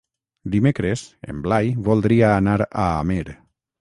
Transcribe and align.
Dimecres 0.53 1.03
en 1.33 1.43
Blai 1.47 1.71
voldria 1.91 2.33
anar 2.39 2.59
a 2.69 2.87
Amer. 2.87 3.23